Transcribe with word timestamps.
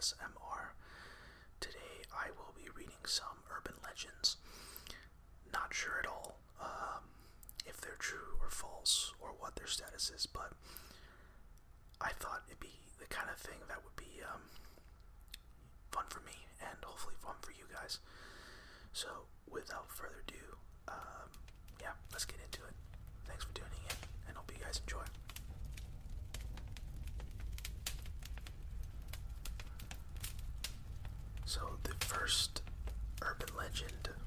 ASMR. 0.00 0.72
Today 1.60 2.00
I 2.12 2.30
will 2.36 2.54
be 2.56 2.68
reading 2.74 3.04
some 3.04 3.44
urban 3.54 3.74
legends. 3.84 4.36
Not 5.52 5.74
sure 5.74 5.98
at 6.02 6.08
all 6.08 6.36
um, 6.60 7.04
if 7.66 7.80
they're 7.80 7.98
true 7.98 8.40
or 8.40 8.48
false 8.48 9.12
or 9.20 9.28
what 9.38 9.56
their 9.56 9.66
status 9.66 10.10
is, 10.10 10.24
but 10.26 10.52
I 12.00 12.10
thought 12.18 12.44
it'd 12.48 12.60
be 12.60 12.80
the 12.98 13.06
kind 13.06 13.28
of 13.30 13.36
thing 13.38 13.58
that 13.68 13.84
would 13.84 13.96
be 13.96 14.22
um, 14.24 14.40
fun 15.92 16.04
for 16.08 16.20
me 16.20 16.36
and 16.60 16.78
hopefully 16.82 17.16
fun 17.20 17.34
for 17.42 17.50
you 17.52 17.64
guys. 17.72 17.98
So, 18.92 19.08
without 19.50 19.90
further 19.90 20.24
ado, 20.26 20.56
um, 20.88 21.28
yeah, 21.80 21.92
let's 22.12 22.24
get 22.24 22.38
into 22.44 22.60
it. 22.66 22.74
Thanks 23.26 23.44
for 23.44 23.52
tuning 23.54 23.70
in, 23.88 23.96
and 24.28 24.36
hope 24.36 24.50
you 24.50 24.62
guys 24.64 24.80
enjoy. 24.86 25.04
So, 31.44 31.60
the 31.84 31.94
first 32.04 32.62
urban 33.82 34.19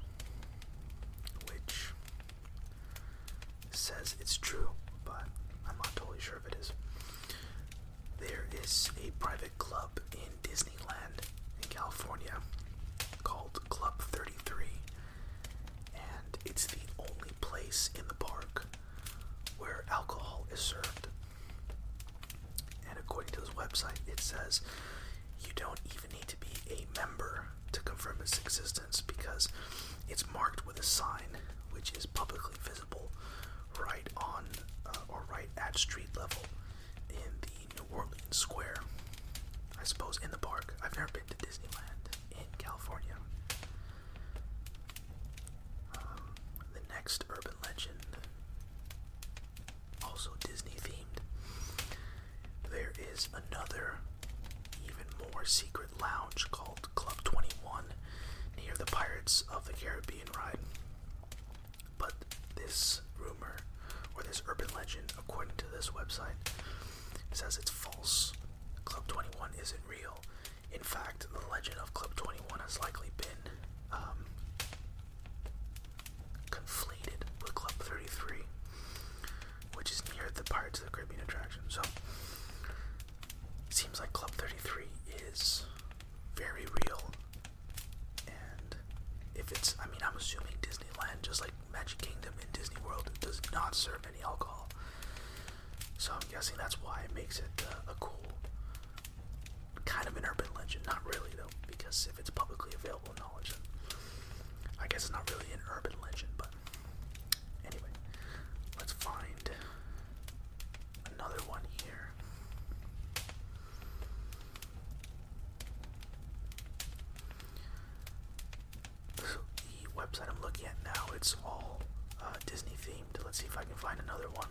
website 120.04 120.28
I'm 120.28 120.40
looking 120.42 120.66
at 120.66 120.74
now, 120.84 121.06
it's 121.14 121.36
all 121.44 121.80
uh, 122.20 122.34
Disney 122.46 122.72
themed. 122.82 123.24
Let's 123.24 123.38
see 123.38 123.46
if 123.46 123.56
I 123.56 123.62
can 123.64 123.74
find 123.76 123.98
another 124.00 124.28
one 124.34 124.48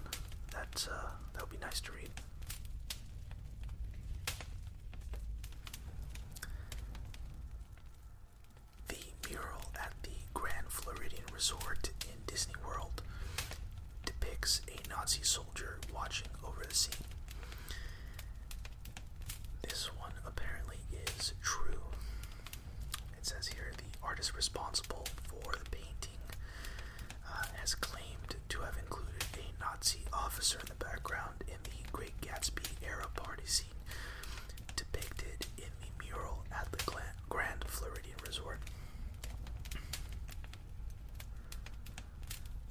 that 0.52 0.88
uh, 0.92 1.10
that 1.34 1.42
would 1.42 1.52
be 1.52 1.64
nice 1.64 1.80
to 1.82 1.92
read. 1.92 2.10
The 8.88 9.30
mural 9.30 9.72
at 9.80 9.94
the 10.04 10.10
Grand 10.34 10.68
Floridian 10.70 11.24
Resort 11.34 11.90
in 12.06 12.16
Disney 12.26 12.56
World 12.66 13.02
depicts 14.06 14.62
a 14.68 14.90
Nazi 14.90 15.24
soldier 15.24 15.78
watching 15.94 16.28
over 16.46 16.64
the 16.68 16.74
scene. 16.74 17.06
This 19.62 19.86
one 20.00 20.14
apparently 20.26 20.78
is 21.18 21.34
true. 21.42 21.82
It 23.18 23.26
says 23.26 23.48
here 23.48 23.72
the 23.78 24.06
artist 24.06 24.36
responsible 24.36 25.06
for 25.28 25.54
the 25.54 25.70
painting 25.70 26.20
uh, 27.28 27.44
has 27.60 27.76
claimed 27.76 28.36
to 28.50 28.60
have 28.62 28.78
included 28.78 29.24
a 29.38 29.64
Nazi 29.64 30.02
officer 30.12 30.60
in 30.60 30.66
the 30.68 30.86
background 30.86 31.44
in 31.48 31.58
the 31.64 31.90
Great 31.92 32.20
Gatsby 32.22 32.66
era 32.86 33.08
party 33.16 33.46
scene 33.46 33.68
depicted 34.76 35.46
in 35.58 35.72
the 35.82 36.04
mural 36.06 36.44
at 36.52 36.72
the 36.72 36.84
Grand 37.30 37.64
Floridian 37.68 38.18
Resort. 38.26 38.60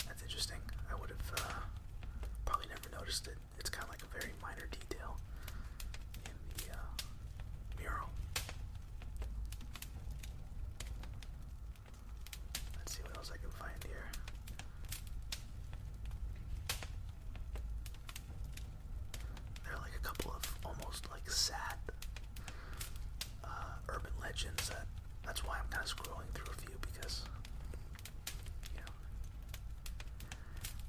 That's 0.07 0.23
interesting. 0.23 0.59
I 0.91 1.01
would 1.01 1.11
have 1.11 1.33
uh, 1.39 1.53
probably 2.45 2.67
never 2.69 2.89
noticed 2.97 3.27
it. 3.27 3.37
It's 3.59 3.71
kind 3.71 3.85
of 3.85 3.91
like 3.91 4.03
a 4.03 4.19
very 4.19 4.33
minor 4.43 4.67
detail 4.71 5.17
in 6.25 6.33
the 6.57 6.73
uh, 6.73 7.79
mural. 7.79 8.09
Let's 12.79 12.97
see 12.97 13.03
what 13.03 13.17
else 13.17 13.31
I 13.33 13.39
can 13.39 13.51
find 13.51 13.73
here. 13.87 14.05
There 19.65 19.75
are 19.75 19.81
like 19.81 19.95
a 19.97 20.01
couple 20.07 20.33
of 20.33 20.43
almost 20.65 21.11
like 21.11 21.29
sad 21.31 21.77
uh, 23.45 23.49
urban 23.89 24.13
legends 24.21 24.69
that 24.69 24.87
that's 25.25 25.45
why 25.45 25.55
I'm 25.59 25.69
kind 25.71 25.85
of 25.85 25.91
scrolling 25.91 26.29
through 26.35 26.53
a 26.53 26.57
few 26.61 26.75
because 26.81 27.23
you 28.75 28.81
know 28.81 28.93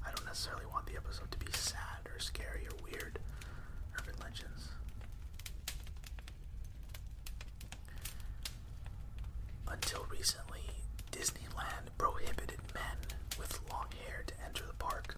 I 0.06 0.10
don't 0.14 0.26
necessarily 0.26 0.66
want 0.66 0.86
the 0.86 0.96
episode 0.96 1.30
to 1.30 1.38
be 1.38 1.50
sad 1.52 2.06
or 2.12 2.18
scary 2.18 2.66
or 2.66 2.76
weird 2.84 3.18
urban 3.98 4.14
legends. 4.20 4.68
Until 9.68 10.06
recently, 10.10 10.60
Disneyland 11.10 11.90
prohibited 11.98 12.60
men 12.74 12.96
with 13.38 13.60
long 13.70 13.86
hair 14.06 14.22
to 14.26 14.34
enter 14.44 14.64
the 14.66 14.74
park. 14.74 15.16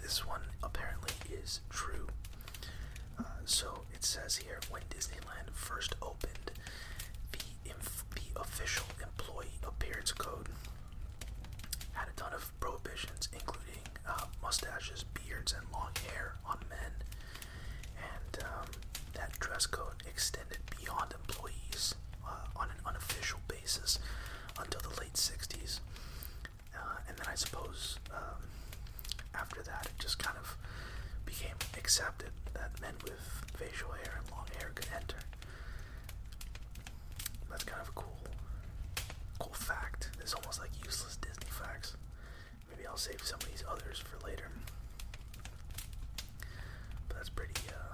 This 0.00 0.26
one 0.26 0.42
apparently 0.62 1.12
is 1.32 1.60
true. 1.70 2.06
Uh, 3.18 3.22
so 3.44 3.82
it 3.92 4.02
says 4.16 4.36
here 4.36 4.58
when 4.70 4.80
Disneyland 4.88 5.52
first 5.52 5.94
opened, 6.00 6.50
the, 7.32 7.38
the 8.14 8.40
official 8.40 8.86
employee 9.02 9.58
appearance 9.62 10.12
code 10.12 10.48
had 11.92 12.08
a 12.08 12.12
ton 12.12 12.32
of 12.32 12.50
prohibitions, 12.58 13.28
including 13.34 13.82
uh, 14.08 14.24
mustaches, 14.40 15.04
beards, 15.12 15.52
and 15.52 15.70
long 15.70 15.90
hair 16.10 16.36
on 16.46 16.58
men. 16.70 16.92
And 17.98 18.42
um, 18.44 18.68
that 19.14 19.38
dress 19.38 19.66
code 19.66 20.02
extended 20.08 20.60
beyond 20.80 21.12
employees 21.12 21.94
uh, 22.26 22.46
on 22.58 22.70
an 22.70 22.80
unofficial 22.86 23.40
basis 23.48 23.98
until 24.58 24.80
the 24.80 24.98
late 24.98 25.12
60s. 25.14 25.80
Uh, 26.74 26.78
and 27.06 27.18
then 27.18 27.26
I 27.30 27.34
suppose 27.34 27.98
um, 28.10 28.48
after 29.34 29.62
that, 29.62 29.84
it 29.86 29.98
just 29.98 30.18
kind 30.18 30.38
of 30.38 30.56
became 31.38 31.56
accepted 31.76 32.30
that 32.54 32.70
men 32.80 32.94
with 33.04 33.20
facial 33.56 33.90
hair 33.92 34.20
and 34.20 34.30
long 34.30 34.46
hair 34.58 34.70
could 34.74 34.86
enter. 34.94 35.16
That's 37.50 37.64
kind 37.64 37.80
of 37.80 37.88
a 37.88 37.92
cool, 37.92 38.18
cool 39.38 39.52
fact. 39.52 40.10
It's 40.20 40.34
almost 40.34 40.60
like 40.60 40.70
useless 40.84 41.16
Disney 41.16 41.50
facts. 41.50 41.96
Maybe 42.70 42.86
I'll 42.86 42.96
save 42.96 43.22
some 43.22 43.38
of 43.40 43.48
these 43.48 43.64
others 43.70 43.98
for 43.98 44.24
later. 44.26 44.48
But 47.08 47.16
that's 47.16 47.30
pretty, 47.30 47.54
uh, 47.68 47.85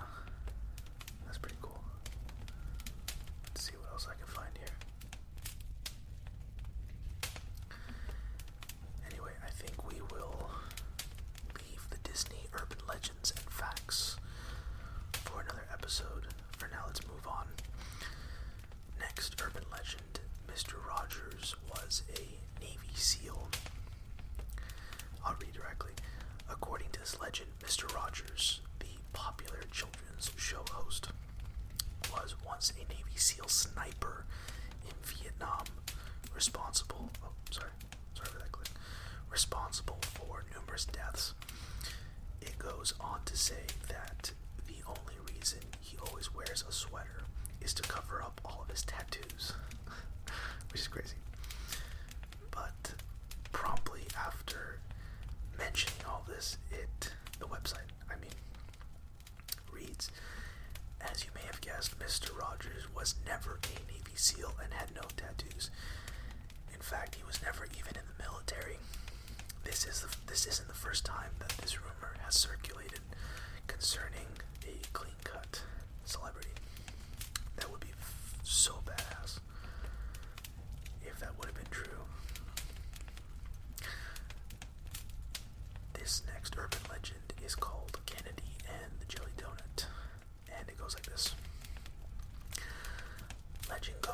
to 47.75 47.83
cover 47.83 48.23
up 48.23 48.41
all 48.45 48.63
of 48.63 48.71
his 48.71 48.83
tattoos. 48.83 49.53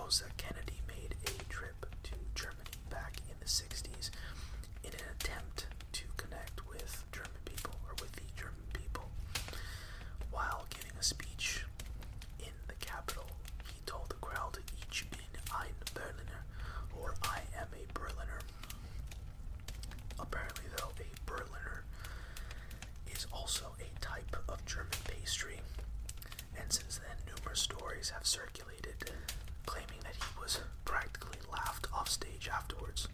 that 0.08 0.34
Kennedy 0.38 0.80
made 0.88 1.14
a 1.26 1.52
trip 1.52 1.84
to 2.02 2.12
Germany 2.34 2.80
back 2.88 3.18
in 3.28 3.36
the 3.40 3.44
60s 3.46 4.08
in 4.82 4.90
an 4.90 5.04
attempt 5.20 5.66
to 5.92 6.04
connect 6.16 6.66
with 6.66 7.04
German 7.12 7.36
people 7.44 7.74
or 7.86 7.92
with 8.00 8.12
the 8.12 8.22
German 8.34 8.64
people. 8.72 9.04
While 10.30 10.64
giving 10.70 10.92
a 10.98 11.02
speech 11.02 11.66
in 12.40 12.54
the 12.68 12.74
capital, 12.80 13.26
he 13.66 13.80
told 13.84 14.08
the 14.08 14.14
crowd, 14.16 14.56
Ich 14.90 15.04
bin 15.10 15.20
ein 15.54 15.76
Berliner, 15.92 16.42
or 16.98 17.14
I 17.24 17.40
am 17.60 17.68
a 17.76 17.84
Berliner. 17.92 18.40
Apparently, 20.18 20.64
though, 20.78 20.88
a 20.98 21.30
Berliner 21.30 21.84
is 23.12 23.26
also 23.30 23.66
a 23.78 24.00
type 24.00 24.36
of 24.48 24.64
German 24.64 24.96
pastry, 25.04 25.60
and 26.58 26.72
since 26.72 26.96
then, 26.98 27.16
numerous 27.36 27.60
stories 27.60 28.08
have 28.08 28.26
circulated 28.26 28.77
off 32.08 32.12
stage 32.12 32.48
afterwards. 32.48 33.07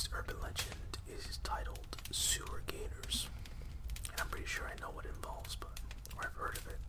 next 0.00 0.18
urban 0.18 0.36
legend 0.42 0.96
is 1.06 1.38
titled 1.44 1.96
Sewer 2.10 2.62
Gators. 2.66 3.28
And 4.10 4.18
I'm 4.18 4.28
pretty 4.28 4.46
sure 4.46 4.64
I 4.64 4.80
know 4.80 4.88
what 4.94 5.04
it 5.04 5.12
involves, 5.14 5.56
but 5.56 5.68
or 6.16 6.24
I've 6.24 6.32
heard 6.36 6.56
of 6.56 6.66
it. 6.68 6.79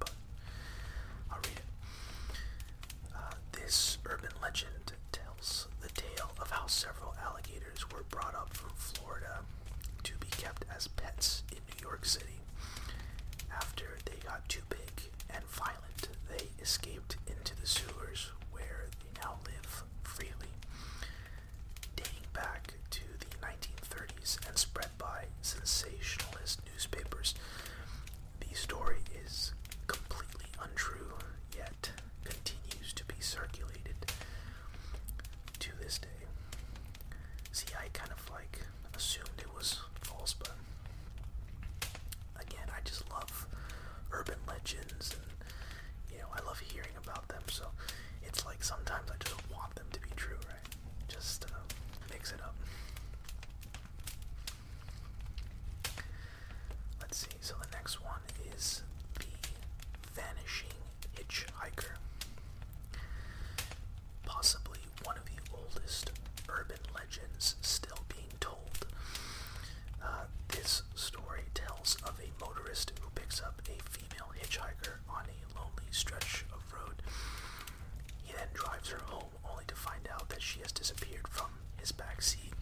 her 78.92 79.02
home 79.06 79.30
only 79.50 79.64
to 79.68 79.76
find 79.76 80.08
out 80.12 80.30
that 80.30 80.42
she 80.42 80.60
has 80.62 80.72
disappeared 80.72 81.28
from 81.28 81.48
his 81.78 81.92
back 81.92 82.22
seat. 82.22 82.54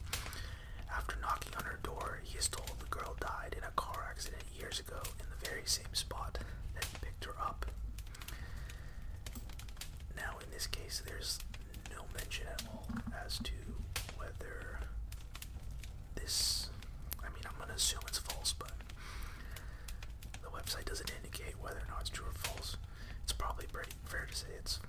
After 0.92 1.16
knocking 1.22 1.54
on 1.58 1.64
her 1.66 1.80
door, 1.84 2.20
he 2.24 2.38
is 2.38 2.48
told 2.48 2.80
the 2.80 2.86
girl 2.88 3.16
died 3.20 3.56
in 3.58 3.64
a 3.64 3.72
car 3.76 4.08
accident 4.10 4.44
years 4.58 4.80
ago 4.80 4.98
in 5.20 5.26
the 5.30 5.46
very 5.48 5.64
same 5.66 5.94
spot 5.94 6.40
that 6.76 6.84
he 6.86 6.98
picked 7.02 7.26
her 7.26 7.36
up. 7.40 7.66
Now, 10.16 10.38
in 10.44 10.50
this 10.52 10.68
case, 10.68 11.02
there's 11.06 11.40
no 11.92 12.04
mention 12.18 12.48
at 12.48 12.64
all 12.72 12.88
as 13.26 13.38
to 13.40 13.52
whether 14.18 14.80
this. 16.16 16.70
I 17.22 17.28
mean, 17.34 17.44
I'm 17.46 17.56
going 17.58 17.70
to 17.70 17.76
assume 17.76 18.02
it's 18.08 18.18
false, 18.20 18.54
but 18.58 18.72
the 20.42 20.50
website 20.50 20.86
doesn't 20.86 21.12
indicate 21.18 21.56
whether 21.62 21.78
or 21.80 21.88
not 21.90 22.02
it's 22.02 22.10
true 22.10 22.28
or 22.28 22.34
false. 22.34 22.78
It's 23.24 23.34
probably 23.34 23.66
pretty 23.72 23.92
fair 24.06 24.28
to 24.30 24.36
say 24.36 24.48
it's 24.58 24.80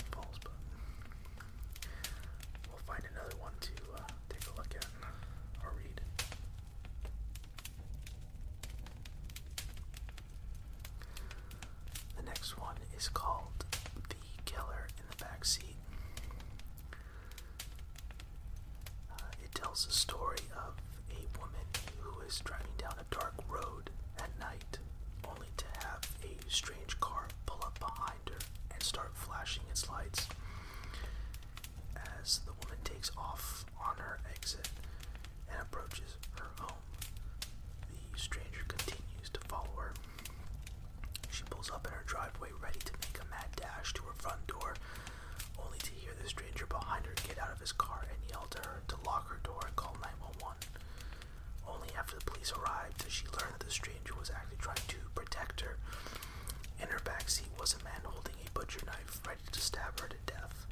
flashing 29.41 29.63
its 29.71 29.89
lights. 29.89 30.29
As 32.21 32.41
the 32.45 32.53
woman 32.61 32.77
takes 32.85 33.11
off 33.17 33.65
on 33.81 33.97
her 33.97 34.19
exit 34.35 34.69
and 35.51 35.63
approaches 35.63 36.17
her 36.37 36.51
home, 36.61 36.85
the 38.13 38.19
stranger 38.19 38.61
continues 38.69 39.31
to 39.33 39.41
follow 39.49 39.73
her. 39.79 39.95
She 41.31 41.45
pulls 41.49 41.71
up 41.71 41.87
in 41.87 41.93
her 41.95 42.05
driveway, 42.05 42.51
ready 42.63 42.81
to 42.81 42.93
make 43.01 43.17
a 43.17 43.31
mad 43.31 43.49
dash 43.57 43.95
to 43.95 44.03
her 44.03 44.13
front 44.19 44.47
door, 44.47 44.75
only 45.65 45.79
to 45.79 45.91
hear 45.93 46.13
the 46.23 46.29
stranger 46.29 46.67
behind 46.67 47.07
her 47.07 47.15
get 47.27 47.39
out 47.41 47.51
of 47.51 47.61
his 47.61 47.73
car 47.73 48.05
and 48.13 48.21
yell 48.29 48.47
to 48.51 48.59
her 48.69 48.83
to 48.89 48.97
lock 49.07 49.27
her 49.31 49.41
door 49.43 49.61
and 49.65 49.75
call 49.77 49.97
911. 50.05 50.69
Only 51.67 51.89
after 51.97 52.19
the 52.19 52.27
police 52.29 52.53
arrived 52.53 52.99
does 53.03 53.13
she 53.13 53.25
learn 53.41 53.57
that 53.57 53.65
the 53.65 53.73
stranger 53.73 54.13
was 54.21 54.29
actually 54.29 54.61
trying 54.61 54.85
to 54.89 55.01
protect 55.15 55.63
her. 55.63 55.79
In 56.83 56.89
her 56.89 57.01
backseat 57.01 57.49
was 57.59 57.73
a 57.81 57.85
man 57.85 58.05
holding 58.05 58.37
butcher 58.71 58.87
knife, 58.87 59.21
ready 59.27 59.41
to 59.51 59.61
stab 59.61 59.99
her 60.01 60.07
to 60.09 60.17
death. 60.27 60.67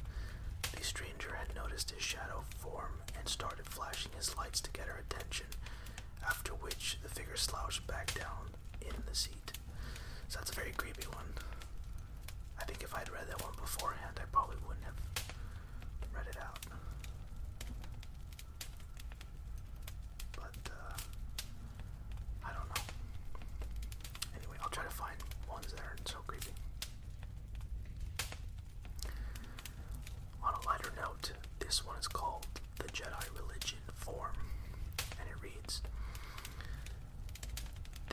The 0.77 0.83
stranger 0.83 1.35
had 1.35 1.53
noticed 1.55 1.91
his 1.91 2.01
shadow 2.01 2.43
form 2.57 3.01
and 3.17 3.27
started 3.27 3.65
flashing 3.65 4.11
his 4.15 4.37
lights 4.37 4.61
to 4.61 4.71
get 4.71 4.87
her 4.87 5.03
attention, 5.09 5.47
after 6.25 6.53
which 6.53 6.97
the 7.03 7.09
figure 7.09 7.35
slouched 7.35 7.85
back 7.87 8.13
down 8.13 8.51
in 8.81 8.93
the 9.07 9.15
seat. 9.15 9.51
So 10.29 10.39
that's 10.39 10.51
a 10.51 10.55
very 10.55 10.71
creepy 10.71 11.07
one. 11.07 11.33
I 12.59 12.63
think 12.63 12.83
if 12.83 12.95
I'd 12.95 13.09
read 13.11 13.27
that 13.27 13.41
one 13.43 13.53
beforehand, 13.59 14.15
I 14.17 14.25
probably 14.31 14.57
wouldn't 14.65 14.85
have 14.85 14.99
read 16.15 16.27
it 16.29 16.37
out. 16.39 16.59
But, 20.35 20.71
uh, 20.71 20.95
I 22.45 22.53
don't 22.53 22.69
know. 22.69 22.81
Anyway, 24.37 24.57
I'll 24.63 24.69
try 24.69 24.83
to 24.83 24.89
find 24.89 25.15
ones 25.49 25.71
that 25.73 25.81
aren't 25.81 26.07
so 26.07 26.17
creepy. 26.27 26.51
On 30.43 30.53
a 30.53 30.65
lighter 30.67 30.91
note, 31.01 31.31
this 31.59 31.85
one 31.85 31.97
is 31.97 32.07
called 32.07 32.45
The 32.79 32.87
Jedi 32.89 33.25
Religion 33.39 33.79
Form, 33.93 34.35
and 35.19 35.29
it 35.29 35.35
reads 35.41 35.81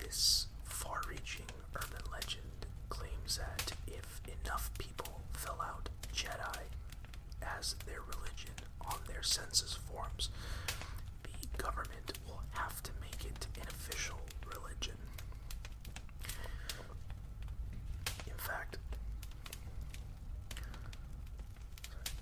This 0.03 0.47
far 0.65 1.01
reaching 1.09 1.47
urban 1.75 2.03
legend 2.13 2.67
claims 2.89 3.39
that 3.39 3.73
if 3.87 4.21
enough 4.45 4.71
people 4.79 5.21
fill 5.33 5.61
out 5.63 5.89
Jedi 6.13 6.63
as 7.59 7.75
their 7.87 8.01
religion 8.01 8.55
on 8.81 8.99
their 9.09 9.23
census 9.23 9.75
forms, 9.75 10.29
the 11.23 11.63
government 11.63 12.19
will 12.27 12.43
have 12.53 12.83
to 12.83 12.91
make 13.01 13.25
it 13.25 13.47
an 13.61 13.67
official 13.69 14.19
religion. 14.47 14.97
In 18.27 18.37
fact, 18.37 18.79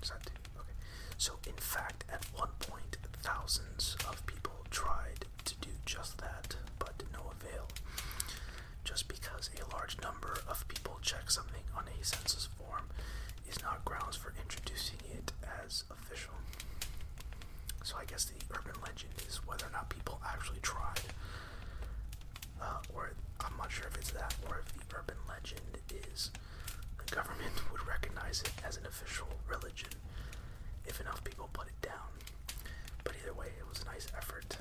sorry, 0.01 0.19
okay. 0.59 0.73
So, 1.17 1.33
in 1.47 1.53
fact, 1.53 2.03
at 2.11 2.25
one 2.35 2.49
point, 2.59 2.97
thousands 3.21 3.95
of 4.07 4.25
people 4.25 4.65
tried 4.69 5.25
to 5.45 5.55
do 5.61 5.69
just 5.85 6.17
that, 6.19 6.55
but 6.79 6.97
to 6.99 7.05
no 7.13 7.31
avail. 7.39 7.67
Just 8.83 9.07
because 9.07 9.49
a 9.59 9.75
large 9.75 9.97
number 10.01 10.37
of 10.47 10.67
people 10.67 10.99
check 11.01 11.29
something 11.31 11.63
on 11.75 11.85
a 11.87 12.03
census 12.03 12.45
form 12.57 12.85
is 13.49 13.61
not 13.61 13.83
grounds 13.85 14.15
for 14.15 14.33
introducing 14.41 14.97
it 15.13 15.31
as 15.65 15.83
official. 15.89 16.33
So 17.83 17.95
I 17.97 18.05
guess 18.05 18.25
the 18.25 18.33
urban 18.55 18.79
legend 18.81 19.13
is 19.27 19.37
whether 19.45 19.65
or 19.67 19.71
not 19.71 19.89
people 19.89 20.19
actually 20.25 20.59
tried, 20.61 21.01
uh, 22.61 22.77
or 22.93 23.11
I'm 23.39 23.55
not 23.57 23.71
sure 23.71 23.87
if 23.87 23.97
it's 23.97 24.11
that, 24.11 24.33
or 24.49 24.61
if 24.65 24.73
the 24.73 24.95
urban 24.97 25.17
legend 25.29 25.77
is 26.13 26.31
the 26.97 27.15
government 27.15 27.53
would 27.71 27.85
recognize 27.87 28.41
it 28.41 28.51
as 28.67 28.77
an 28.77 28.85
official 28.85 29.27
religion 29.47 29.89
if 30.85 30.99
enough 31.01 31.23
people 31.23 31.49
put 31.53 31.67
it 31.67 31.81
down. 31.81 32.09
But 33.03 33.15
either 33.21 33.33
way, 33.33 33.47
it 33.57 33.67
was 33.67 33.81
a 33.81 33.85
nice 33.85 34.07
effort. 34.17 34.57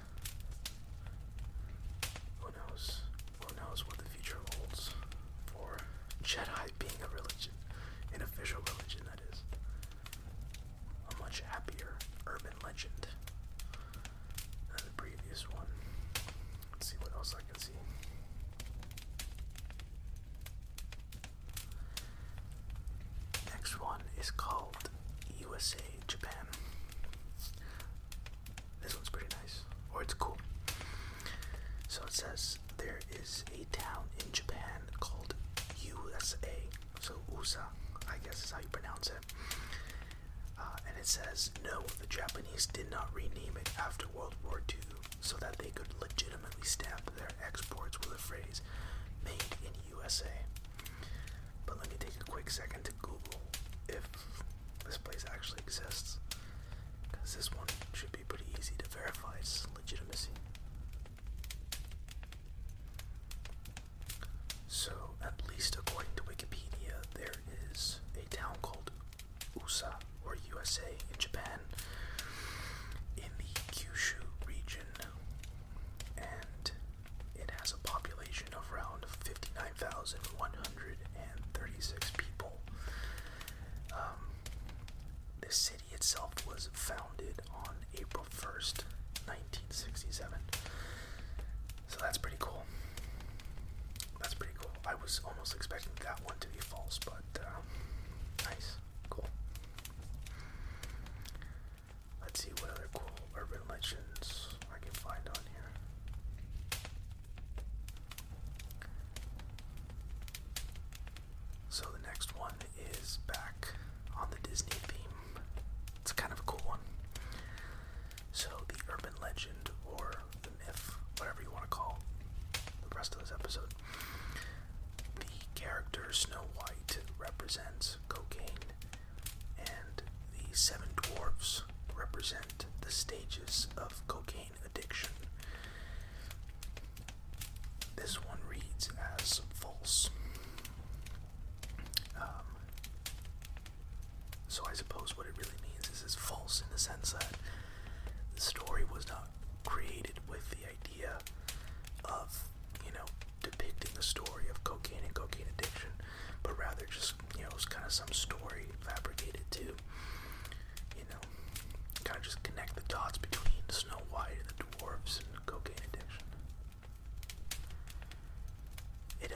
Who 2.40 2.48
knows? 2.52 3.00
Who 3.40 3.54
knows 3.56 3.86
what 3.86 3.98
the 3.98 4.04
future 4.04 4.38
holds 4.56 4.90
for 5.46 5.76
Jedi 6.22 6.70
being 6.78 6.98
a 7.02 7.08
religion, 7.14 7.52
an 8.14 8.22
official 8.22 8.60
religion, 8.66 9.02
that 9.10 9.20
is. 9.32 9.42
A 11.10 11.22
much 11.22 11.42
happier 11.48 11.94
urban 12.26 12.52
legend 12.64 13.06
than 14.68 14.84
the 14.84 14.92
previous 14.96 15.48
one. 15.50 15.66
Let's 16.72 16.88
see 16.90 16.96
what 17.00 17.12
else 17.14 17.34
I 17.36 17.42
can 17.50 17.60
see. 17.60 17.72
Next 23.50 23.80
one 23.80 24.00
is 24.20 24.30
called 24.30 24.90
USA 25.40 25.78
Japan. 26.06 26.46
This 28.82 28.94
one's 28.94 29.08
pretty 29.08 29.28
nice, 29.42 29.60
or 29.94 30.02
it's 30.02 30.14
cool. 30.14 30.36
So 31.88 32.02
it 32.06 32.12
says 32.12 32.58
there 32.78 32.98
is 33.20 33.44
a 33.52 33.64
town 33.76 34.04
in 34.24 34.30
Japan 34.32 34.80
called 35.00 35.34
USA, 35.82 36.48
so 37.00 37.14
USA, 37.32 37.60
I 38.08 38.16
guess 38.24 38.44
is 38.44 38.50
how 38.50 38.58
you 38.60 38.68
pronounce 38.72 39.08
it. 39.08 39.24
Uh, 40.58 40.76
and 40.88 40.96
it 40.98 41.06
says 41.06 41.50
no, 41.64 41.82
the 42.00 42.06
Japanese 42.06 42.66
did 42.66 42.90
not 42.90 43.08
rename 43.14 43.56
it 43.58 43.70
after 43.78 44.06
World 44.14 44.34
War 44.44 44.62
II 44.68 44.78
so 45.20 45.36
that 45.40 45.58
they 45.58 45.70
could 45.70 45.88
legitimately 46.00 46.64
stamp 46.64 47.10
their 47.16 47.28
exports 47.46 47.98
with 48.00 48.10
the 48.10 48.18
phrase 48.18 48.60
"Made 49.24 49.56
in 49.64 49.72
USA." 49.96 50.30
But 51.66 51.78
let 51.78 51.88
me 51.90 51.96
take 51.98 52.14
a 52.20 52.23
quick 52.34 52.50
second 52.50 52.82
to 52.82 52.90
Google 53.00 53.40
if 53.88 54.02
this 54.84 54.98
place 54.98 55.24
actually 55.32 55.60
exists, 55.60 56.18
because 57.08 57.36
this 57.36 57.54
one 57.54 57.68
should 57.92 58.10
be 58.10 58.18
pretty 58.26 58.44
easy 58.58 58.72
to 58.76 58.88
verify 58.88 59.36
its 59.38 59.64
legitimacy. 59.76 60.32
So, 64.66 64.90
at 65.22 65.40
least 65.48 65.76
according 65.76 66.10
to 66.16 66.24
Wikipedia, 66.24 66.96
there 67.14 67.34
is 67.72 68.00
a 68.16 68.34
town 68.34 68.56
called 68.62 68.90
USA 69.56 69.92
or 70.26 70.36
USA 70.50 70.90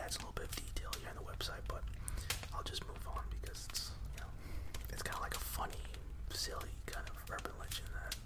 adds 0.09 0.17
a 0.17 0.21
little 0.21 0.33
bit 0.33 0.45
of 0.47 0.57
detail 0.57 0.89
here 0.99 1.11
on 1.11 1.17
the 1.17 1.31
website, 1.31 1.61
but 1.69 1.83
I'll 2.55 2.63
just 2.63 2.81
move 2.89 3.07
on 3.09 3.21
because 3.29 3.67
it's 3.69 3.91
you 4.17 4.21
know 4.23 4.31
it's 4.89 5.03
kind 5.03 5.17
of 5.17 5.21
like 5.21 5.35
a 5.35 5.39
funny, 5.39 5.85
silly 6.33 6.73
kind 6.87 7.07
of 7.11 7.17
urban 7.31 7.53
legend 7.61 7.89
that 7.93 8.17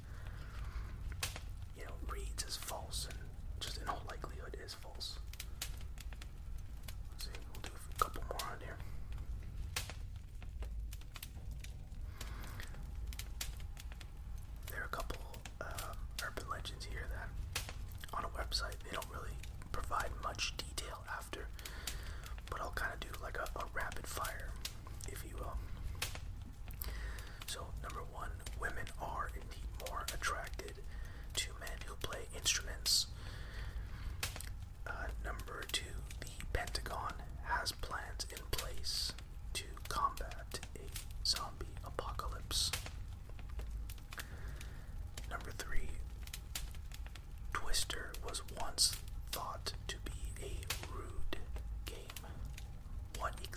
you 1.76 1.82
know 1.82 1.90
reads 2.08 2.44
as 2.46 2.56
false 2.56 3.08
and 3.10 3.18
just 3.58 3.78
in 3.82 3.88
all 3.88 4.00
likelihood 4.08 4.56
is 4.64 4.74
false. 4.74 5.18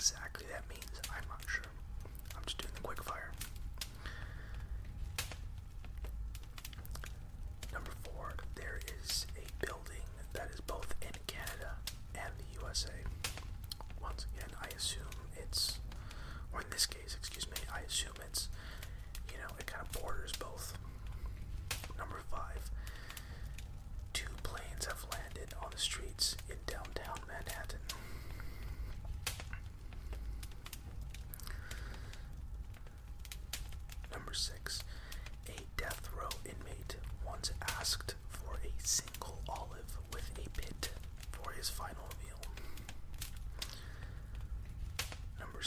exactly 0.06 0.46
that 0.52 0.62
means, 0.70 1.02
I'm 1.10 1.28
not 1.28 1.42
sure. 1.48 1.64
I'm 2.38 2.44
just 2.46 2.60
doing 2.60 2.70
the 2.76 2.82
quick 2.82 3.02
fire. 3.02 3.32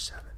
seven. 0.09 0.38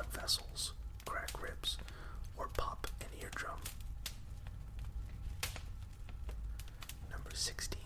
blood 0.00 0.12
vessels, 0.22 0.72
crack 1.04 1.30
ribs, 1.42 1.76
or 2.38 2.48
pop 2.56 2.86
an 3.02 3.08
eardrum. 3.20 3.58
Number 7.10 7.30
16. 7.34 7.78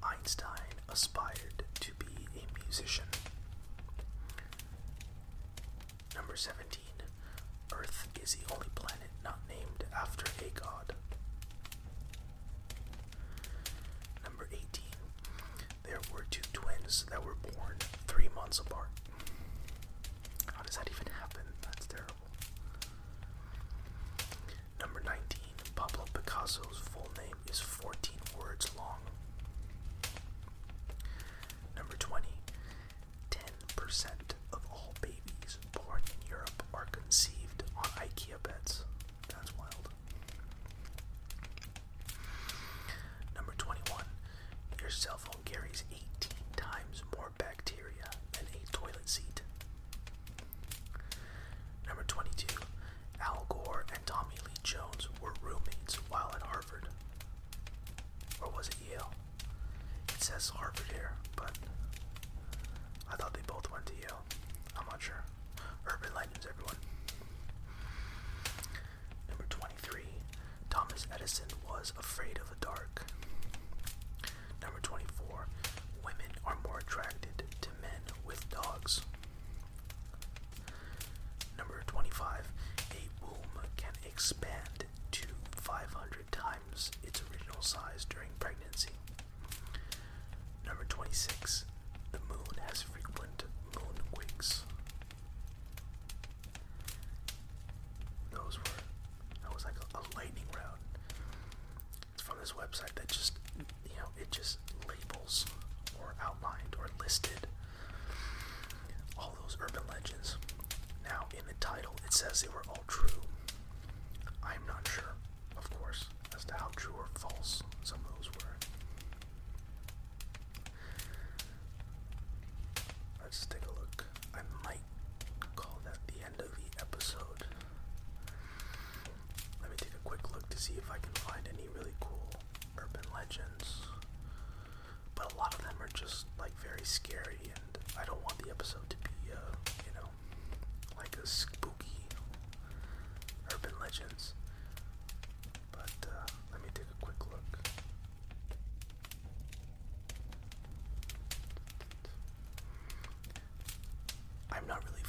Einstein 0.00 0.76
aspired 0.88 1.64
to 1.80 1.92
be 1.94 2.06
a 2.36 2.64
musician. 2.64 3.06
Number 6.14 6.36
17. 6.36 6.82
Earth 7.72 8.06
is 8.22 8.36
the 8.36 8.54
only 8.54 8.68
planet 8.76 9.10
not 9.24 9.40
named 9.48 9.84
after 9.92 10.26
a 10.46 10.50
god. 10.50 10.94
Number 14.22 14.46
18. 14.52 14.68
There 15.82 16.00
were 16.14 16.26
two 16.30 16.42
twins 16.52 17.06
that 17.10 17.24
were 17.24 17.34
born 17.34 17.76
three 18.06 18.28
months 18.36 18.60
apart 18.60 18.88
does 20.68 20.76
that 20.76 20.90
even 20.90 21.10
happen? 21.18 21.40
That's 21.62 21.86
terrible. 21.86 22.28
Number 24.80 25.00
19. 25.00 25.16
Pablo 25.74 26.04
Picasso's 26.12 26.76
full 26.76 27.08
name 27.16 27.36
is 27.50 27.58
14 27.58 28.17
was 71.88 72.04
afraid 72.04 72.38
of 72.38 72.57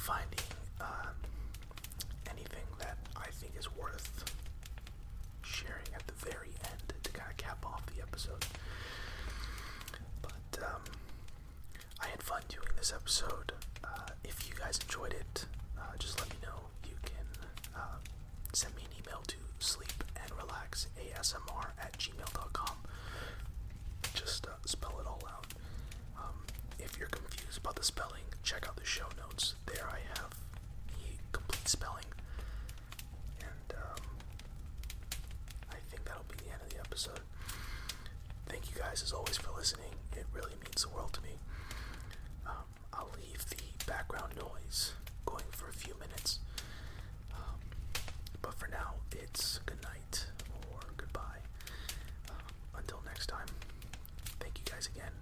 finding 0.00 0.40
um, 0.80 1.14
anything 2.30 2.64
that 2.78 2.96
I 3.16 3.26
think 3.30 3.52
is 3.58 3.68
worth 3.76 4.24
sharing 5.42 5.88
at 5.94 6.06
the 6.06 6.14
very 6.14 6.52
end 6.64 6.94
to 7.02 7.12
kind 7.12 7.30
of 7.30 7.36
cap 7.36 7.64
off 7.66 7.84
the 7.94 8.00
episode. 8.02 8.44
But 10.22 10.58
um, 10.62 10.82
I 12.00 12.06
had 12.06 12.22
fun 12.22 12.40
doing 12.48 12.68
this 12.76 12.92
episode. 12.94 13.52
Uh, 13.84 14.08
if 14.24 14.48
you 14.48 14.54
guys 14.58 14.78
enjoyed 14.82 15.12
it, 15.12 15.44
uh, 15.78 15.94
just 15.98 16.18
let 16.18 16.30
me 16.30 16.36
know. 16.42 16.60
You 16.88 16.96
can 17.04 17.26
uh, 17.76 17.98
send 18.54 18.74
me 18.76 18.82
an 18.84 18.90
email 19.04 19.20
to 19.26 19.36
sleepandrelaxasmr 19.60 21.66
at 21.80 21.98
gmail.com. 21.98 22.76
Just 24.14 24.46
uh, 24.46 24.50
spell 24.64 24.98
it 25.00 25.06
all 25.06 25.20
out. 25.28 25.46
Um, 26.16 26.44
if 26.78 26.98
you're 26.98 27.08
confused 27.08 27.58
about 27.58 27.76
the 27.76 27.84
spelling, 27.84 28.22
check 28.42 28.66
out 28.68 28.76
the 28.76 28.84
show 28.84 29.06
notes. 29.18 29.54
There 29.66 29.86
I 29.88 30.00
have 30.18 30.30
the 30.88 31.16
complete 31.32 31.68
spelling. 31.68 32.04
And 33.40 33.74
um, 33.76 34.02
I 35.70 35.76
think 35.90 36.04
that'll 36.04 36.24
be 36.28 36.36
the 36.44 36.52
end 36.52 36.60
of 36.62 36.68
the 36.70 36.79
episode. 36.90 37.20
Thank 38.48 38.68
you 38.70 38.76
guys 38.80 39.02
as 39.02 39.12
always 39.12 39.36
for 39.36 39.50
listening. 39.56 39.94
It 40.16 40.26
really 40.34 40.54
means 40.64 40.82
the 40.82 40.88
world 40.88 41.12
to 41.14 41.22
me. 41.22 41.38
Um, 42.46 42.66
I'll 42.92 43.10
leave 43.16 43.48
the 43.48 43.62
background 43.86 44.32
noise 44.36 44.92
going 45.24 45.44
for 45.52 45.68
a 45.68 45.72
few 45.72 45.94
minutes. 46.00 46.40
Um, 47.32 47.60
but 48.42 48.54
for 48.54 48.66
now, 48.68 48.94
it's 49.12 49.60
good 49.66 49.80
night 49.84 50.26
or 50.72 50.80
goodbye. 50.96 51.42
Um, 52.28 52.36
until 52.78 53.00
next 53.06 53.26
time, 53.28 53.46
thank 54.40 54.58
you 54.58 54.64
guys 54.72 54.88
again, 54.92 55.12